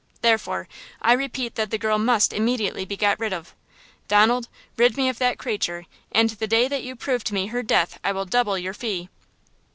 [0.21, 0.67] Therefore,
[0.99, 3.53] I repeat that the girl must immediately be got rid of!
[4.07, 7.61] Donald, rid me of that creature and the day that you prove to me her
[7.61, 9.09] death I will double your fee!"